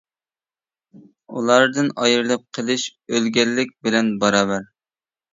[1.41, 2.85] ئۇلاردىن ئايرىلىپ قېلىش
[3.17, 4.65] ئۆلگەنلىك بىلەن باراۋەر.